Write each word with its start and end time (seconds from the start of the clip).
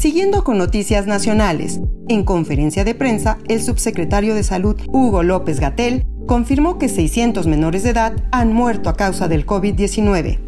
Siguiendo 0.00 0.44
con 0.44 0.56
noticias 0.56 1.06
nacionales, 1.06 1.78
en 2.08 2.24
conferencia 2.24 2.84
de 2.84 2.94
prensa, 2.94 3.36
el 3.48 3.60
subsecretario 3.60 4.34
de 4.34 4.42
Salud, 4.42 4.80
Hugo 4.88 5.22
López 5.22 5.60
Gatel, 5.60 6.06
confirmó 6.26 6.78
que 6.78 6.88
600 6.88 7.46
menores 7.46 7.82
de 7.82 7.90
edad 7.90 8.14
han 8.32 8.54
muerto 8.54 8.88
a 8.88 8.96
causa 8.96 9.28
del 9.28 9.44
COVID-19. 9.44 10.38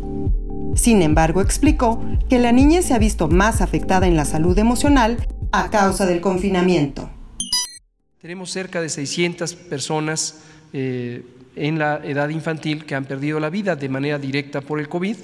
Sin 0.75 1.03
embargo, 1.03 1.42
explicó 1.42 2.03
que 2.30 2.39
la 2.39 2.50
niña 2.50 2.80
se 2.80 2.95
ha 2.95 2.98
visto 2.98 3.28
más 3.28 3.61
afectada 3.61 4.06
en 4.06 4.17
la 4.17 4.25
salud 4.25 4.58
emocional 4.58 5.19
a 5.53 5.69
causa 5.69 6.06
del 6.06 6.23
confinamiento. 6.23 7.11
Tenemos 8.23 8.50
cerca 8.50 8.80
de 8.80 8.89
600 8.89 9.55
personas 9.55 10.45
eh, 10.73 11.27
en 11.56 11.78
la 11.78 12.00
edad 12.03 12.30
infantil 12.30 12.86
que 12.86 12.95
han 12.95 13.05
perdido 13.05 13.39
la 13.39 13.50
vida 13.50 13.77
de 13.77 13.91
manera 13.91 14.19
directa 14.19 14.62
por 14.62 14.80
el 14.80 14.89
COVID, 14.89 15.17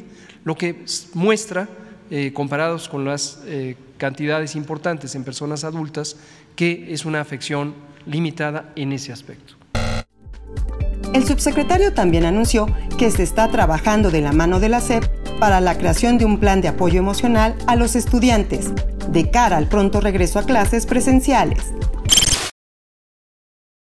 lo 0.44 0.54
que 0.54 0.84
muestra, 1.14 1.66
eh, 2.10 2.32
comparados 2.32 2.88
con 2.88 3.04
las 3.04 3.40
eh, 3.46 3.76
cantidades 3.96 4.56
importantes 4.56 5.14
en 5.14 5.24
personas 5.24 5.64
adultas, 5.64 6.16
que 6.56 6.92
es 6.92 7.04
una 7.04 7.20
afección 7.20 7.74
limitada 8.06 8.72
en 8.76 8.92
ese 8.92 9.12
aspecto. 9.12 9.54
El 11.14 11.24
subsecretario 11.24 11.94
también 11.94 12.24
anunció 12.24 12.66
que 12.98 13.10
se 13.10 13.22
está 13.22 13.48
trabajando 13.48 14.10
de 14.10 14.20
la 14.20 14.32
mano 14.32 14.60
de 14.60 14.68
la 14.68 14.80
SEP 14.80 15.04
para 15.38 15.60
la 15.60 15.78
creación 15.78 16.18
de 16.18 16.24
un 16.24 16.38
plan 16.38 16.60
de 16.60 16.68
apoyo 16.68 16.98
emocional 16.98 17.56
a 17.66 17.76
los 17.76 17.96
estudiantes 17.96 18.70
de 19.10 19.30
cara 19.30 19.56
al 19.56 19.68
pronto 19.68 20.00
regreso 20.00 20.38
a 20.38 20.44
clases 20.44 20.86
presenciales. 20.86 21.72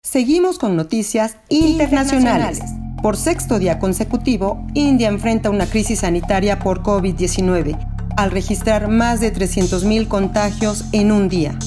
Seguimos 0.02 0.58
con 0.58 0.76
noticias 0.76 1.36
internacionales. 1.48 2.60
Por 3.02 3.16
sexto 3.16 3.58
día 3.58 3.78
consecutivo, 3.78 4.66
India 4.74 5.08
enfrenta 5.08 5.50
una 5.50 5.66
crisis 5.66 6.00
sanitaria 6.00 6.58
por 6.58 6.82
COVID-19, 6.82 7.89
al 8.20 8.30
registrar 8.30 8.88
más 8.88 9.20
de 9.20 9.32
300.000 9.32 10.06
contagios 10.06 10.84
en 10.92 11.10
un 11.10 11.30
día. 11.30 11.58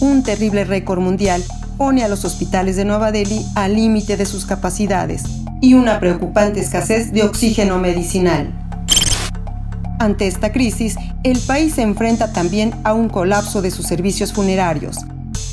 Un 0.00 0.22
terrible 0.22 0.64
récord 0.64 0.98
mundial 0.98 1.44
pone 1.76 2.02
a 2.02 2.08
los 2.08 2.24
hospitales 2.24 2.76
de 2.76 2.86
Nueva 2.86 3.12
Delhi 3.12 3.44
al 3.54 3.74
límite 3.74 4.16
de 4.16 4.24
sus 4.24 4.46
capacidades 4.46 5.24
y 5.60 5.74
una 5.74 6.00
preocupante 6.00 6.60
escasez 6.60 7.12
de 7.12 7.22
oxígeno 7.22 7.78
medicinal. 7.78 8.50
Ante 9.98 10.26
esta 10.26 10.52
crisis, 10.52 10.96
el 11.22 11.38
país 11.40 11.74
se 11.74 11.82
enfrenta 11.82 12.32
también 12.32 12.72
a 12.84 12.94
un 12.94 13.10
colapso 13.10 13.60
de 13.60 13.70
sus 13.70 13.86
servicios 13.86 14.32
funerarios, 14.32 14.96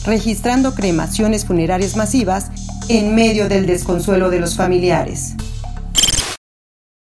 registrando 0.05 0.75
cremaciones 0.75 1.43
funerarias 1.43 1.97
masivas 1.97 2.51
en 2.87 3.15
medio 3.15 3.49
del 3.49 3.65
desconsuelo 3.65 4.29
de 4.29 4.39
los 4.39 4.55
familiares. 4.55 5.33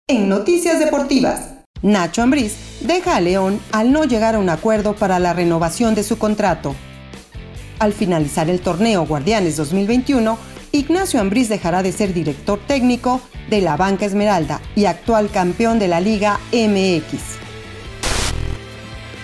En 0.07 0.29
noticias 0.29 0.79
deportivas, 0.79 1.56
Nacho 1.81 2.23
Ambriz 2.23 2.55
deja 2.81 3.15
a 3.15 3.21
León 3.21 3.59
al 3.71 3.91
no 3.91 4.03
llegar 4.03 4.35
a 4.35 4.39
un 4.39 4.49
acuerdo 4.49 4.95
para 4.95 5.19
la 5.19 5.33
renovación 5.33 5.95
de 5.95 6.03
su 6.03 6.17
contrato. 6.17 6.75
Al 7.79 7.93
finalizar 7.93 8.49
el 8.49 8.59
torneo 8.59 9.05
Guardianes 9.05 9.57
2021, 9.57 10.37
Ignacio 10.71 11.21
Ambriz 11.21 11.49
dejará 11.49 11.83
de 11.83 11.91
ser 11.91 12.13
director 12.13 12.59
técnico 12.67 13.21
de 13.49 13.61
la 13.61 13.77
Banca 13.77 14.05
Esmeralda 14.05 14.59
y 14.75 14.85
actual 14.85 15.29
campeón 15.29 15.79
de 15.79 15.87
la 15.87 15.99
Liga 15.99 16.39
MX. 16.51 17.37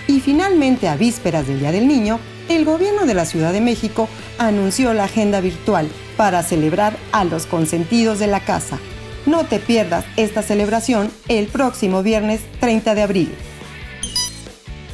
Y 0.06 0.20
finalmente, 0.20 0.88
a 0.88 0.96
vísperas 0.96 1.46
del 1.46 1.60
Día 1.60 1.72
del 1.72 1.88
Niño, 1.88 2.20
el 2.48 2.64
gobierno 2.64 3.06
de 3.06 3.14
la 3.14 3.24
Ciudad 3.24 3.52
de 3.52 3.60
México 3.60 4.08
anunció 4.38 4.94
la 4.94 5.04
agenda 5.04 5.40
virtual 5.40 5.88
para 6.16 6.42
celebrar 6.42 6.96
a 7.12 7.24
los 7.24 7.46
consentidos 7.46 8.18
de 8.18 8.26
la 8.26 8.40
casa. 8.40 8.78
No 9.26 9.44
te 9.44 9.58
pierdas 9.58 10.04
esta 10.16 10.42
celebración 10.42 11.10
el 11.28 11.46
próximo 11.46 12.02
viernes 12.02 12.40
30 12.60 12.94
de 12.94 13.02
abril. 13.02 13.34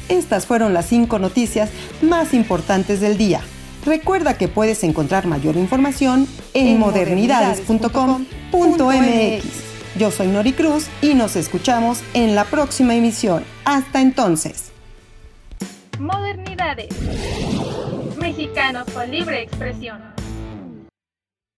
Estas 0.07 0.45
fueron 0.45 0.73
las 0.73 0.87
cinco 0.87 1.19
noticias 1.19 1.69
más 2.01 2.33
importantes 2.33 2.99
del 2.99 3.17
día. 3.17 3.41
Recuerda 3.85 4.37
que 4.37 4.47
puedes 4.47 4.83
encontrar 4.83 5.25
mayor 5.25 5.55
información 5.55 6.27
en 6.53 6.79
modernidades.com.mx. 6.79 9.71
Yo 9.97 10.11
soy 10.11 10.27
Nori 10.27 10.53
Cruz 10.53 10.87
y 11.01 11.13
nos 11.13 11.35
escuchamos 11.35 12.01
en 12.13 12.35
la 12.35 12.45
próxima 12.45 12.95
emisión. 12.95 13.43
Hasta 13.65 14.01
entonces. 14.01 14.71
Modernidades. 15.99 16.89
Mexicanos 18.17 18.85
con 18.93 19.11
libre 19.11 19.41
expresión. 19.41 20.20